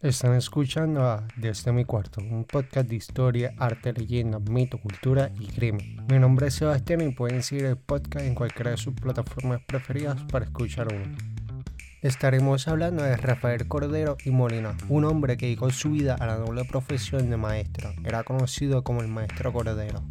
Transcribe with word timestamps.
Están 0.00 0.36
escuchando 0.36 1.02
a 1.02 1.26
Desde 1.34 1.72
mi 1.72 1.84
cuarto, 1.84 2.20
un 2.20 2.44
podcast 2.44 2.88
de 2.88 2.94
historia, 2.94 3.52
arte, 3.58 3.92
leyenda, 3.92 4.38
mito, 4.38 4.78
cultura 4.78 5.32
y 5.40 5.48
crimen. 5.48 6.06
Mi 6.08 6.20
nombre 6.20 6.46
es 6.46 6.54
Sebastián 6.54 7.00
y 7.00 7.10
pueden 7.10 7.42
seguir 7.42 7.64
el 7.64 7.76
podcast 7.76 8.24
en 8.24 8.36
cualquiera 8.36 8.70
de 8.70 8.76
sus 8.76 8.94
plataformas 8.94 9.60
preferidas 9.66 10.22
para 10.30 10.44
escuchar 10.44 10.86
uno. 10.94 11.16
Estaremos 12.00 12.68
hablando 12.68 13.02
de 13.02 13.16
Rafael 13.16 13.66
Cordero 13.66 14.16
y 14.24 14.30
Molina, 14.30 14.76
un 14.88 15.04
hombre 15.04 15.36
que 15.36 15.46
dedicó 15.46 15.68
su 15.70 15.90
vida 15.90 16.14
a 16.14 16.26
la 16.26 16.36
doble 16.36 16.64
profesión 16.64 17.28
de 17.28 17.36
maestro. 17.36 17.92
Era 18.04 18.22
conocido 18.22 18.84
como 18.84 19.00
el 19.00 19.08
maestro 19.08 19.52
Cordero. 19.52 20.04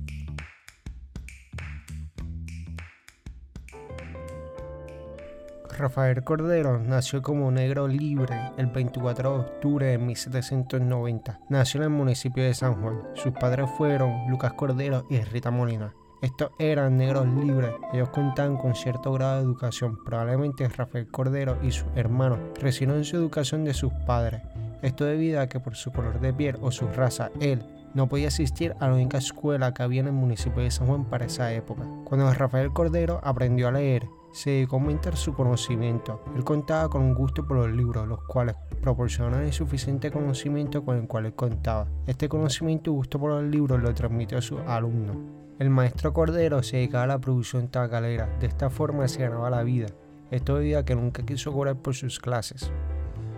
Rafael 5.78 6.24
Cordero 6.24 6.80
nació 6.80 7.22
como 7.22 7.52
negro 7.52 7.88
libre 7.88 8.36
el 8.58 8.66
24 8.66 9.32
de 9.32 9.40
octubre 9.40 9.86
de 9.86 9.98
1790. 10.00 11.40
Nació 11.50 11.82
en 11.82 11.84
el 11.84 11.90
municipio 11.92 12.44
de 12.44 12.56
San 12.56 12.82
Juan. 12.82 13.04
Sus 13.14 13.34
padres 13.34 13.70
fueron 13.78 14.28
Lucas 14.28 14.54
Cordero 14.54 15.06
y 15.08 15.20
Rita 15.20 15.52
Molina. 15.52 15.94
Estos 16.20 16.50
eran 16.58 16.98
negros 16.98 17.28
libres, 17.28 17.76
ellos 17.94 18.10
contaban 18.10 18.58
con 18.58 18.74
cierto 18.74 19.14
grado 19.14 19.38
de 19.38 19.44
educación. 19.44 20.04
Probablemente 20.04 20.68
Rafael 20.68 21.08
Cordero 21.12 21.60
y 21.62 21.72
sus 21.72 21.88
hermanos 21.96 22.40
recibieron 22.60 23.06
su 23.06 23.16
educación 23.16 23.64
de 23.64 23.76
sus 23.76 23.94
padres. 24.08 24.42
Esto 24.82 25.06
debido 25.06 25.42
a 25.42 25.48
que 25.48 25.60
por 25.60 25.76
su 25.76 25.92
color 25.92 26.20
de 26.20 26.34
piel 26.34 26.58
o 26.60 26.72
su 26.72 26.88
raza, 26.88 27.30
él 27.40 27.64
no 27.94 28.08
podía 28.08 28.30
asistir 28.30 28.76
a 28.80 28.88
la 28.88 28.96
única 28.96 29.20
escuela 29.20 29.76
que 29.76 29.84
había 29.84 30.02
en 30.02 30.08
el 30.08 30.14
municipio 30.14 30.64
de 30.64 30.72
San 30.72 30.88
Juan 30.88 31.06
para 31.06 31.26
esa 31.26 31.54
época. 31.54 31.84
Cuando 32.04 32.34
Rafael 32.34 32.74
Cordero 32.74 33.22
aprendió 33.24 33.68
a 33.68 33.72
leer, 33.72 34.08
se 34.38 34.52
dedicó 34.52 34.76
a 34.76 34.80
aumentar 34.80 35.16
su 35.16 35.34
conocimiento. 35.34 36.22
Él 36.36 36.44
contaba 36.44 36.90
con 36.90 37.02
un 37.02 37.16
gusto 37.16 37.44
por 37.48 37.58
los 37.58 37.72
libros, 37.72 38.08
los 38.08 38.24
cuales 38.26 38.56
proporcionaban 38.84 39.44
el 39.44 39.52
suficiente 39.52 40.12
conocimiento 40.12 40.86
con 40.86 40.96
el 40.96 41.08
cual 41.08 41.26
él 41.26 41.34
contaba. 41.34 41.88
Este 42.06 42.30
conocimiento 42.30 42.92
y 42.92 42.94
gusto 42.94 43.20
por 43.20 43.32
los 43.32 43.44
libros 43.44 43.82
lo 43.82 43.92
transmitió 43.96 44.38
a 44.38 44.44
sus 44.44 44.60
alumnos. 44.68 45.18
El 45.58 45.72
maestro 45.72 46.14
Cordero 46.14 46.62
se 46.62 46.78
dedicaba 46.78 47.06
a 47.06 47.08
la 47.08 47.20
producción 47.20 47.70
tabacalera, 47.70 48.30
de 48.40 48.46
esta 48.46 48.70
forma 48.70 49.08
se 49.08 49.24
ganaba 49.24 49.50
la 49.50 49.64
vida. 49.64 49.88
Esto 50.30 50.58
debido 50.58 50.78
a 50.78 50.86
que 50.86 50.94
nunca 50.94 51.26
quiso 51.26 51.52
cobrar 51.52 51.78
por 51.78 51.96
sus 51.96 52.20
clases. 52.20 52.72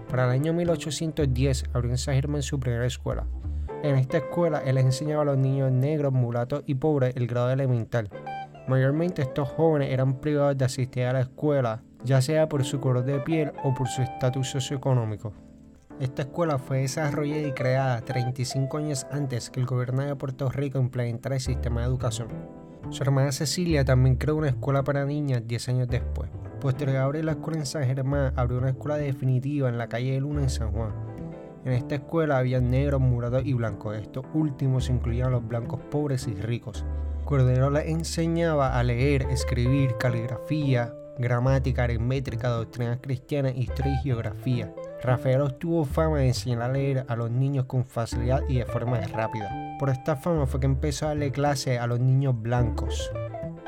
Para 0.10 0.26
el 0.26 0.32
año 0.32 0.52
1810 0.52 1.64
abrió 1.72 1.92
en 1.92 1.98
San 1.98 2.16
Germán 2.16 2.42
su 2.42 2.60
primera 2.60 2.86
escuela. 2.86 3.26
En 3.84 3.96
esta 3.96 4.18
escuela 4.18 4.62
él 4.66 4.78
enseñaba 4.78 5.22
a 5.22 5.26
los 5.26 5.38
niños 5.38 5.72
negros, 5.72 6.12
mulatos 6.12 6.64
y 6.66 6.76
pobres 6.76 7.16
el 7.16 7.26
grado 7.26 7.52
elemental. 7.52 8.10
Mayormente 8.70 9.24
estos 9.24 9.50
jóvenes 9.50 9.92
eran 9.92 10.22
privados 10.22 10.56
de 10.56 10.64
asistir 10.64 11.06
a 11.06 11.14
la 11.14 11.22
escuela, 11.22 11.82
ya 12.04 12.22
sea 12.22 12.48
por 12.48 12.64
su 12.64 12.80
color 12.80 13.04
de 13.04 13.20
piel 13.20 13.52
o 13.64 13.74
por 13.74 13.88
su 13.88 14.04
estatus 14.04 14.48
socioeconómico. 14.48 15.34
Esta 16.00 16.22
escuela 16.22 16.60
fue 16.60 16.82
desarrollada 16.82 17.48
y 17.48 17.52
creada 17.54 18.02
35 18.02 18.78
años 18.78 19.08
antes 19.12 19.50
que 19.50 19.60
el 19.60 19.66
gobierno 19.66 20.04
de 20.04 20.16
Puerto 20.16 20.52
Rico 20.52 20.78
implementara 20.78 21.34
el 21.34 21.42
sistema 21.42 21.82
de 21.82 21.88
educación. 21.88 22.28
Su 22.92 23.02
hermana 23.02 23.32
Cecilia 23.32 23.84
también 23.84 24.18
creó 24.18 24.36
una 24.36 24.50
escuela 24.50 24.84
para 24.84 25.04
niñas 25.04 25.48
10 25.48 25.70
años 25.70 25.88
después. 25.88 26.30
Posterior 26.62 26.98
a 26.98 27.04
abrir 27.06 27.26
la 27.26 27.32
escuela 27.32 27.58
en 27.58 27.66
San 27.66 27.86
Germán, 27.86 28.34
abrió 28.36 28.60
una 28.60 28.70
escuela 28.70 28.98
definitiva 28.98 29.68
en 29.68 29.80
la 29.80 29.90
calle 29.90 30.12
de 30.12 30.22
Luna 30.22 30.44
en 30.44 30.50
San 30.52 30.72
Juan. 30.72 30.92
En 31.66 31.74
esta 31.74 31.96
escuela 31.96 32.38
había 32.38 32.62
negros, 32.62 33.02
murados 33.02 33.44
y 33.44 33.54
blancos. 33.54 33.98
Estos 33.98 34.26
últimos 34.36 34.92
incluían 34.92 35.32
los 35.32 35.48
blancos 35.48 35.80
pobres 35.90 36.28
y 36.28 36.36
ricos. 36.36 36.86
Cordero 37.30 37.70
les 37.70 37.86
enseñaba 37.86 38.76
a 38.76 38.82
leer, 38.82 39.22
escribir, 39.30 39.98
caligrafía, 40.00 40.96
gramática, 41.20 41.84
aritmética, 41.84 42.50
doctrinas 42.50 42.98
cristianas, 43.04 43.56
historia 43.56 43.94
y 43.94 44.02
geografía. 44.02 44.74
Rafael 45.04 45.42
obtuvo 45.42 45.86
fama 45.86 46.18
de 46.18 46.30
enseñar 46.30 46.64
a 46.64 46.70
leer 46.70 47.06
a 47.08 47.16
los 47.16 47.30
niños 47.30 47.66
con 47.66 47.86
facilidad 47.86 48.42
y 48.50 48.58
de 48.58 48.66
forma 48.66 49.00
rápida. 49.02 49.78
Por 49.78 49.92
esta 49.92 50.16
fama 50.16 50.48
fue 50.48 50.60
que 50.60 50.66
empezó 50.66 51.06
a 51.06 51.10
darle 51.10 51.32
clase 51.32 51.78
a 51.78 51.86
los 51.86 52.00
niños 52.00 52.34
blancos. 52.42 53.12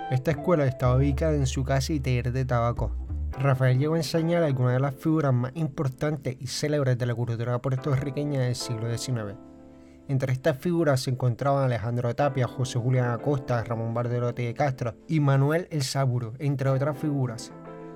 Esta 0.09 0.31
escuela 0.31 0.65
estaba 0.65 0.95
ubicada 0.95 1.35
en 1.35 1.45
su 1.45 1.63
casa 1.63 1.93
y 1.93 1.99
taller 1.99 2.31
de 2.31 2.45
tabaco. 2.45 2.95
Rafael 3.37 3.77
llegó 3.77 3.93
a 3.93 3.97
enseñar 3.97 4.41
a 4.41 4.47
algunas 4.47 4.73
de 4.73 4.79
las 4.79 4.95
figuras 4.95 5.35
más 5.35 5.51
importantes 5.53 6.35
y 6.39 6.47
célebres 6.47 6.97
de 6.97 7.05
la 7.05 7.13
cultura 7.13 7.61
puertorriqueña 7.61 8.41
del 8.41 8.55
siglo 8.55 8.89
XIX. 8.89 9.50
Entre 10.07 10.33
estas 10.33 10.57
figuras 10.57 11.01
se 11.01 11.11
encontraban 11.11 11.63
Alejandro 11.63 12.13
Tapia, 12.15 12.47
José 12.47 12.79
Julián 12.79 13.11
Acosta, 13.11 13.63
Ramón 13.63 13.93
Barderote 13.93 14.41
de 14.41 14.53
Castro 14.53 14.95
y 15.07 15.19
Manuel 15.19 15.67
El 15.71 15.83
Saburo, 15.83 16.33
entre 16.39 16.69
otras 16.69 16.97
figuras. 16.97 17.53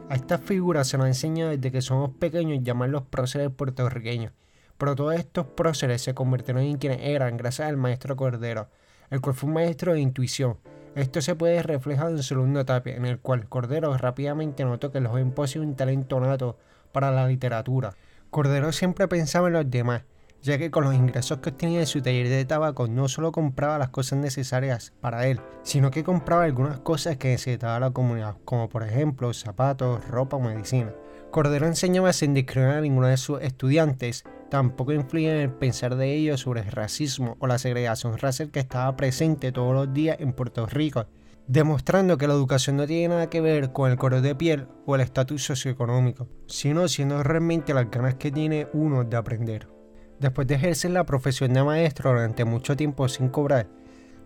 A 0.10 0.16
estas 0.16 0.42
figuras 0.42 0.88
se 0.88 0.98
nos 0.98 1.08
enseña 1.08 1.50
desde 1.50 1.72
que 1.72 1.82
somos 1.82 2.12
pequeños 2.12 2.64
llamarlos 2.64 3.04
próceres 3.04 3.50
puertorriqueños, 3.50 4.34
pero 4.78 4.96
todos 4.96 5.16
estos 5.16 5.48
próceres 5.48 6.02
se 6.02 6.14
convirtieron 6.14 6.64
en 6.64 6.78
quienes 6.78 7.00
eran 7.02 7.38
gracias 7.38 7.68
al 7.68 7.78
maestro 7.78 8.16
Cordero, 8.16 8.70
el 9.10 9.22
cual 9.22 9.36
fue 9.36 9.48
un 9.48 9.56
maestro 9.56 9.94
de 9.94 10.00
intuición, 10.00 10.58
esto 10.96 11.20
se 11.20 11.36
puede 11.36 11.62
reflejar 11.62 12.12
en 12.12 12.24
su 12.24 12.36
alumno 12.36 12.64
Tapia, 12.64 12.96
en 12.96 13.06
el 13.06 13.20
cual 13.20 13.50
Cordero 13.50 13.98
rápidamente 13.98 14.64
notó 14.64 14.94
que 14.94 15.00
el 15.00 15.08
joven 15.08 15.32
poseía 15.32 15.62
un 15.62 15.76
talento 15.76 16.22
nato 16.22 16.58
para 16.94 17.12
la 17.12 17.28
literatura. 17.28 17.94
Cordero 18.30 18.72
siempre 18.72 19.10
pensaba 19.10 19.48
en 19.48 19.54
los 19.56 19.70
demás, 19.70 20.04
ya 20.46 20.60
que 20.60 20.70
con 20.70 20.84
los 20.84 20.94
ingresos 20.94 21.40
que 21.40 21.50
obtenía 21.50 21.80
de 21.80 21.88
su 21.88 22.04
taller 22.04 22.30
de 22.30 22.46
tabaco 22.46 22.88
no 22.88 23.08
solo 23.08 23.32
compraba 23.32 23.80
las 23.80 23.90
cosas 23.90 24.20
necesarias 24.20 24.94
para 25.02 25.26
él, 25.26 25.42
sino 25.64 25.90
que 25.90 26.04
compraba 26.04 26.44
algunas 26.44 26.80
cosas 26.80 27.18
que 27.18 27.30
necesitaba 27.30 27.80
la 27.80 27.90
comunidad, 27.90 28.38
como 28.46 28.70
por 28.70 28.84
ejemplo 28.84 29.34
zapatos, 29.34 30.08
ropa 30.08 30.38
o 30.38 30.40
medicina. 30.40 30.94
Cordero 31.32 31.66
enseñaba 31.66 32.14
sin 32.14 32.36
discriminar 32.36 32.78
a 32.78 32.82
ninguno 32.82 33.08
de 33.08 33.18
sus 33.18 33.42
estudiantes, 33.42 34.24
tampoco 34.52 34.94
influía 34.94 35.34
en 35.34 35.42
el 35.42 35.52
pensar 35.52 35.96
de 35.96 36.14
ellos 36.14 36.42
sobre 36.42 36.62
el 36.62 36.72
racismo 36.72 37.38
o 37.40 37.48
la 37.48 37.58
segregación 37.58 38.16
racial 38.20 38.52
que 38.52 38.60
estaba 38.60 38.96
presente 38.96 39.52
todos 39.52 39.74
los 39.74 39.94
días 39.96 40.18
en 40.20 40.32
Puerto 40.32 40.68
Rico, 40.68 41.08
demostrando 41.48 42.20
que 42.20 42.28
la 42.28 42.36
educación 42.36 42.78
no 42.78 42.86
tiene 42.86 43.08
nada 43.08 43.32
que 43.32 43.42
ver 43.42 43.72
con 43.72 43.90
el 43.90 43.98
color 43.98 44.22
de 44.22 44.36
piel 44.36 44.68
o 44.86 44.94
el 44.94 45.02
estatus 45.02 45.44
socioeconómico, 45.44 46.28
sino 46.46 46.88
siendo 46.88 47.24
realmente 47.24 47.74
las 47.74 47.90
ganas 47.90 48.14
que 48.14 48.32
tiene 48.32 48.68
uno 48.74 49.04
de 49.04 49.18
aprender. 49.18 49.75
Después 50.20 50.48
de 50.48 50.56
ejercer 50.56 50.92
la 50.92 51.06
profesión 51.06 51.54
de 51.54 51.64
maestro 51.64 52.12
durante 52.12 52.46
mucho 52.46 52.76
tiempo 52.76 53.08
sin 53.08 53.30
cobrar, 53.30 53.68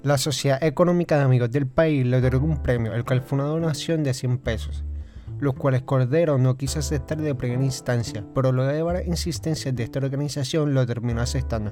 la 0.04 0.18
Sociedad 0.18 0.64
Económica 0.64 1.18
de 1.18 1.24
Amigos 1.24 1.52
del 1.52 1.68
País 1.68 2.06
le 2.06 2.18
otorgó 2.18 2.46
un 2.46 2.62
premio, 2.62 2.94
el 2.94 3.04
cual 3.04 3.22
fue 3.22 3.40
una 3.40 3.48
donación 3.48 4.04
de 4.04 4.14
100 4.14 4.38
pesos 4.38 4.86
los 5.40 5.54
cuales 5.54 5.84
Cordero 5.84 6.38
no 6.38 6.58
quiso 6.58 6.80
aceptar 6.80 7.18
de 7.20 7.36
primera 7.36 7.64
instancia, 7.64 8.24
pero 8.36 8.52
luego 8.52 8.72
de 8.72 8.84
varias 8.84 9.08
insistencias 9.08 9.76
de 9.76 9.84
esta 9.84 10.00
organización 10.00 10.74
lo 10.74 10.86
terminó 10.86 11.22
aceptando. 11.22 11.72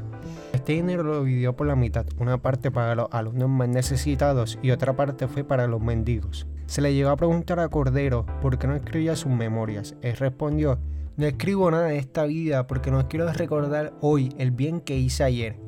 Este 0.54 0.74
dinero 0.74 1.04
lo 1.04 1.24
dividió 1.24 1.56
por 1.56 1.68
la 1.68 1.76
mitad, 1.76 2.06
una 2.18 2.42
parte 2.42 2.72
para 2.72 2.96
los 2.96 3.08
alumnos 3.12 3.50
más 3.50 3.70
necesitados 3.70 4.58
y 4.62 4.72
otra 4.72 4.96
parte 4.96 5.28
fue 5.28 5.44
para 5.44 5.68
los 5.68 5.82
mendigos. 5.82 6.48
Se 6.66 6.82
le 6.82 6.94
llegó 6.94 7.10
a 7.10 7.18
preguntar 7.18 7.60
a 7.60 7.70
Cordero 7.70 8.26
por 8.42 8.58
qué 8.58 8.68
no 8.68 8.76
escribía 8.76 9.16
sus 9.16 9.32
memorias. 9.32 9.96
Él 10.02 10.18
respondió, 10.18 10.80
no 11.18 11.26
escribo 11.26 11.70
nada 11.72 11.88
de 11.88 11.98
esta 11.98 12.26
vida 12.26 12.68
porque 12.68 12.92
no 12.92 13.08
quiero 13.10 13.32
recordar 13.34 13.94
hoy 14.02 14.34
el 14.38 14.52
bien 14.52 14.80
que 14.80 14.98
hice 14.98 15.24
ayer. 15.24 15.60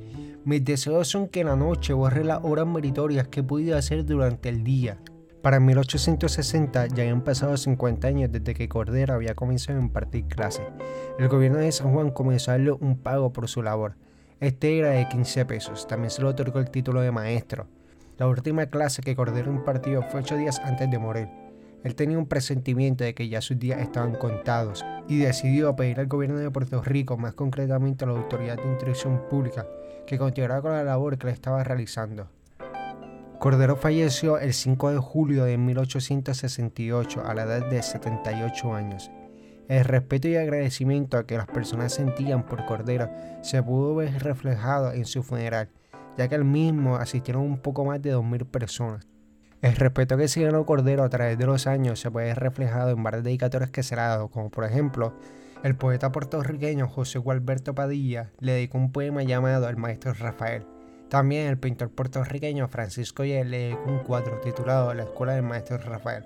Mis 0.46 0.64
deseos 0.64 1.08
son 1.08 1.28
que 1.28 1.42
en 1.42 1.48
la 1.48 1.56
noche 1.56 1.92
borre 1.94 2.24
las 2.24 2.40
horas 2.44 2.68
meritorias 2.68 3.28
que 3.28 3.40
he 3.40 3.44
podido 3.44 3.76
hacer 3.76 4.06
durante 4.06 4.50
el 4.50 4.64
día. 4.64 5.00
Para 5.42 5.60
1860 5.60 6.88
ya 6.88 7.04
habían 7.04 7.24
pasado 7.24 7.58
50 7.58 8.08
años 8.08 8.32
desde 8.32 8.54
que 8.54 8.70
Cordero 8.70 9.16
había 9.16 9.34
comenzado 9.34 9.80
a 9.80 9.82
impartir 9.82 10.26
clases. 10.26 10.68
El 11.18 11.28
gobierno 11.30 11.58
de 11.58 11.72
San 11.72 11.94
Juan 11.94 12.12
comenzó 12.12 12.52
a 12.52 12.54
darle 12.54 12.72
un 12.72 12.98
pago 12.98 13.34
por 13.34 13.48
su 13.48 13.64
labor. 13.64 13.96
Este 14.40 14.78
era 14.78 14.92
de 14.92 15.08
15 15.08 15.46
pesos. 15.46 15.88
También 15.88 16.12
se 16.12 16.22
le 16.22 16.28
otorgó 16.28 16.60
el 16.60 16.70
título 16.70 17.02
de 17.02 17.12
maestro. 17.12 17.68
La 18.18 18.28
última 18.28 18.68
clase 18.68 19.02
que 19.02 19.16
Cordero 19.16 19.52
impartió 19.52 20.04
fue 20.04 20.20
ocho 20.20 20.38
días 20.38 20.60
antes 20.60 20.92
de 20.92 21.00
morir. 21.00 21.39
Él 21.84 21.96
tenía 21.96 22.18
un 22.18 22.28
presentimiento 22.28 23.04
de 23.04 23.14
que 23.14 23.30
ya 23.30 23.42
sus 23.42 23.58
días 23.58 23.80
estaban 23.80 24.16
contados 24.16 24.86
y 25.08 25.20
decidió 25.20 25.76
pedir 25.76 26.00
al 26.00 26.08
gobierno 26.08 26.38
de 26.38 26.52
Puerto 26.52 26.82
Rico, 26.82 27.18
más 27.18 27.34
concretamente 27.34 28.04
a 28.04 28.08
la 28.08 28.16
Autoridad 28.16 28.58
de 28.58 28.70
Instrucción 28.70 29.22
Pública, 29.30 29.66
que 30.06 30.18
continuara 30.18 30.62
con 30.62 30.72
la 30.72 30.84
labor 30.84 31.18
que 31.18 31.28
le 31.28 31.34
estaba 31.34 31.64
realizando. 31.64 32.28
Cordero 33.40 33.78
falleció 33.78 34.38
el 34.38 34.54
5 34.54 34.92
de 34.92 34.98
julio 34.98 35.46
de 35.46 35.58
1868 35.58 37.24
a 37.26 37.34
la 37.34 37.44
edad 37.44 37.70
de 37.70 37.82
78 37.82 38.74
años. 38.74 39.10
El 39.70 39.86
respeto 39.86 40.28
y 40.28 40.36
agradecimiento 40.36 41.25
que 41.25 41.38
las 41.38 41.48
personas 41.48 41.94
sentían 41.94 42.46
por 42.46 42.66
Cordero 42.66 43.10
se 43.42 43.64
pudo 43.64 43.96
ver 43.96 44.22
reflejado 44.24 44.92
en 44.92 45.06
su 45.06 45.24
funeral, 45.24 45.70
ya 46.18 46.28
que 46.28 46.36
al 46.36 46.44
mismo 46.44 46.98
asistieron 46.98 47.44
un 47.44 47.60
poco 47.60 47.86
más 47.86 48.02
de 48.02 48.14
2.000 48.14 48.46
personas. 48.46 49.08
El 49.62 49.76
respeto 49.76 50.16
que 50.16 50.28
ganó 50.28 50.66
Cordero 50.66 51.04
a 51.04 51.10
través 51.10 51.38
de 51.38 51.46
los 51.46 51.68
años 51.68 52.00
se 52.00 52.10
puede 52.10 52.28
ver 52.28 52.40
reflejado 52.40 52.92
en 52.92 53.04
varias 53.04 53.26
dedicatorias 53.26 53.72
que 53.72 53.84
se 53.84 53.96
le 53.96 54.02
ha 54.02 54.08
dado, 54.08 54.30
como 54.30 54.50
por 54.50 54.64
ejemplo, 54.64 55.14
el 55.64 55.76
poeta 55.76 56.14
puertorriqueño 56.14 56.88
José 56.88 57.20
Gualberto 57.20 57.76
Padilla 57.76 58.32
le 58.40 58.54
dedicó 58.54 58.78
un 58.78 58.94
poema 58.94 59.22
llamado 59.24 59.68
El 59.68 59.76
Maestro 59.76 60.14
Rafael, 60.14 60.66
también 61.10 61.48
el 61.48 61.58
pintor 61.58 61.90
puertorriqueño 61.90 62.70
Francisco 62.70 63.26
Yele 63.26 63.78
un 63.86 64.00
cuadro 64.00 64.40
titulado 64.40 64.94
La 64.94 65.04
Escuela 65.04 65.34
del 65.34 65.44
Maestro 65.44 65.78
Rafael. 65.78 66.24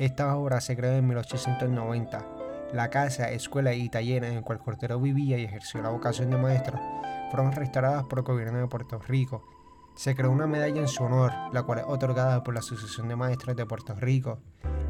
Esta 0.00 0.36
obra 0.36 0.60
se 0.60 0.74
creó 0.74 0.94
en 0.94 1.06
1890. 1.06 2.26
la 2.72 2.90
casa, 2.90 3.30
escuela 3.30 3.72
y 3.72 3.88
taller 3.88 4.24
en 4.24 4.34
el 4.34 4.42
cual 4.42 4.58
Cordero 4.58 4.98
vivía 4.98 5.38
y 5.38 5.44
ejerció 5.44 5.80
la 5.80 5.90
vocación 5.90 6.30
de 6.30 6.38
maestro 6.38 6.80
fueron 7.30 7.52
restauradas 7.52 8.04
por 8.04 8.20
el 8.20 8.24
gobierno 8.24 8.58
de 8.58 8.66
Puerto 8.66 8.98
Rico. 8.98 9.53
Se 9.94 10.16
creó 10.16 10.32
una 10.32 10.48
medalla 10.48 10.80
en 10.80 10.88
su 10.88 11.04
honor, 11.04 11.32
la 11.52 11.62
cual 11.62 11.78
es 11.78 11.84
otorgada 11.86 12.42
por 12.42 12.52
la 12.52 12.60
Asociación 12.60 13.08
de 13.08 13.14
Maestros 13.14 13.56
de 13.56 13.64
Puerto 13.64 13.94
Rico. 13.94 14.38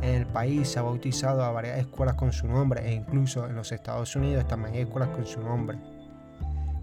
En 0.00 0.14
el 0.14 0.26
país 0.26 0.68
se 0.68 0.78
ha 0.78 0.82
bautizado 0.82 1.44
a 1.44 1.50
varias 1.50 1.78
escuelas 1.78 2.14
con 2.14 2.32
su 2.32 2.46
nombre 2.46 2.88
e 2.88 2.94
incluso 2.94 3.46
en 3.46 3.54
los 3.54 3.70
Estados 3.70 4.16
Unidos 4.16 4.48
también 4.48 4.74
hay 4.74 4.80
escuelas 4.82 5.10
con 5.10 5.26
su 5.26 5.40
nombre. 5.40 5.78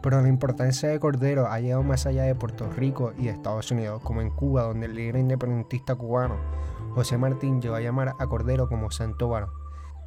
Pero 0.03 0.21
la 0.21 0.27
importancia 0.27 0.89
de 0.89 0.99
Cordero 0.99 1.47
ha 1.47 1.59
llegado 1.59 1.83
más 1.83 2.05
allá 2.05 2.23
de 2.23 2.35
Puerto 2.35 2.69
Rico 2.69 3.13
y 3.17 3.25
de 3.25 3.31
Estados 3.31 3.71
Unidos, 3.71 4.01
como 4.03 4.21
en 4.21 4.29
Cuba, 4.29 4.63
donde 4.63 4.85
el 4.85 4.95
líder 4.95 5.17
independentista 5.17 5.95
cubano 5.95 6.37
José 6.93 7.17
Martín 7.17 7.61
llegó 7.61 7.75
a 7.75 7.81
llamar 7.81 8.15
a 8.19 8.27
Cordero 8.27 8.67
como 8.67 8.91
Santo. 8.91 9.31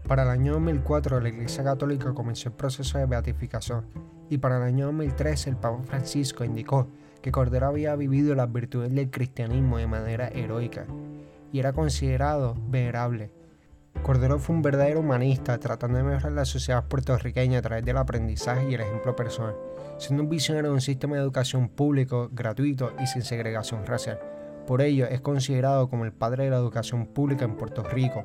Para 0.06 0.22
el 0.22 0.28
año 0.28 0.52
2004 0.52 1.20
la 1.20 1.30
Iglesia 1.30 1.64
Católica 1.64 2.12
comenzó 2.12 2.50
el 2.50 2.54
proceso 2.54 2.98
de 2.98 3.06
beatificación 3.06 3.86
y 4.28 4.38
para 4.38 4.58
el 4.58 4.64
año 4.64 4.86
2013 4.86 5.50
el 5.50 5.56
Papa 5.56 5.82
Francisco 5.84 6.44
indicó 6.44 6.86
que 7.24 7.32
Cordero 7.32 7.68
había 7.68 7.96
vivido 7.96 8.34
las 8.34 8.52
virtudes 8.52 8.94
del 8.94 9.10
cristianismo 9.10 9.78
de 9.78 9.86
manera 9.86 10.28
heroica 10.28 10.84
y 11.54 11.58
era 11.58 11.72
considerado 11.72 12.54
venerable 12.68 13.30
Cordero 14.02 14.38
fue 14.38 14.56
un 14.56 14.60
verdadero 14.60 15.00
humanista, 15.00 15.58
tratando 15.58 15.96
de 15.96 16.04
mejorar 16.04 16.32
la 16.32 16.44
sociedad 16.44 16.84
puertorriqueña 16.84 17.60
a 17.60 17.62
través 17.62 17.82
del 17.82 17.96
aprendizaje 17.96 18.68
y 18.70 18.74
el 18.74 18.82
ejemplo 18.82 19.16
personal, 19.16 19.56
siendo 19.96 20.22
un 20.22 20.28
visionario 20.28 20.68
de 20.68 20.74
un 20.74 20.82
sistema 20.82 21.16
de 21.16 21.22
educación 21.22 21.70
público, 21.70 22.28
gratuito 22.30 22.92
y 23.02 23.06
sin 23.06 23.22
segregación 23.22 23.86
racial. 23.86 24.20
Por 24.66 24.82
ello, 24.82 25.06
es 25.06 25.22
considerado 25.22 25.88
como 25.88 26.04
el 26.04 26.12
padre 26.12 26.44
de 26.44 26.50
la 26.50 26.58
educación 26.58 27.06
pública 27.06 27.46
en 27.46 27.56
Puerto 27.56 27.82
Rico 27.84 28.24